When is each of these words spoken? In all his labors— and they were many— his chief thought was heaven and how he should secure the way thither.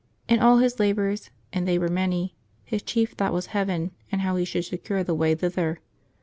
In 0.27 0.39
all 0.39 0.57
his 0.57 0.79
labors— 0.79 1.29
and 1.53 1.67
they 1.67 1.77
were 1.77 1.87
many— 1.87 2.33
his 2.65 2.81
chief 2.81 3.11
thought 3.11 3.33
was 3.33 3.45
heaven 3.53 3.91
and 4.11 4.21
how 4.21 4.35
he 4.35 4.45
should 4.45 4.65
secure 4.65 5.03
the 5.03 5.13
way 5.13 5.35
thither. 5.35 5.79